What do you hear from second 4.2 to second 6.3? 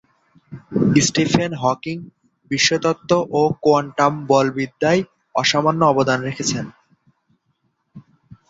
বলবিদ্যায় অসামান্য অবদান